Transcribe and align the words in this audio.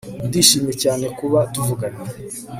ndishimye 0.27 0.73
cyane 0.83 1.05
kuba 1.17 1.39
tuvuganye 1.53 2.03